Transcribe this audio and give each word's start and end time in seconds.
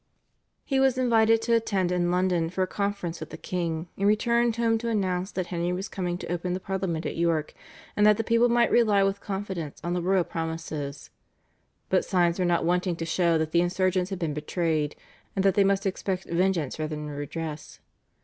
He 0.65 0.79
was 0.79 0.97
invited 0.97 1.43
to 1.43 1.53
attend 1.53 1.91
in 1.91 2.09
London 2.09 2.49
for 2.49 2.63
a 2.63 2.67
conference 2.67 3.19
with 3.19 3.29
the 3.29 3.37
king, 3.37 3.87
and 3.95 4.07
returned 4.07 4.55
home 4.55 4.79
to 4.79 4.89
announce 4.89 5.29
that 5.31 5.45
Henry 5.53 5.71
was 5.71 5.87
coming 5.87 6.17
to 6.17 6.31
open 6.33 6.53
the 6.53 6.59
Parliament 6.59 7.05
at 7.05 7.17
York, 7.17 7.53
and 7.95 8.03
that 8.03 8.17
the 8.17 8.23
people 8.23 8.49
might 8.49 8.71
rely 8.71 9.03
with 9.03 9.21
confidence 9.21 9.79
on 9.83 9.93
the 9.93 10.01
royal 10.01 10.23
promises. 10.23 11.11
But 11.89 12.03
signs 12.03 12.39
were 12.39 12.45
not 12.45 12.65
wanting 12.65 12.95
to 12.95 13.05
show 13.05 13.37
that 13.37 13.51
the 13.51 13.61
insurgents 13.61 14.09
had 14.09 14.17
been 14.17 14.33
betrayed, 14.33 14.95
and 15.35 15.45
that 15.45 15.53
they 15.53 15.63
must 15.63 15.85
expect 15.85 16.23
vengeance 16.25 16.79
rather 16.79 16.95
than 16.95 17.07
redress. 17.11 17.79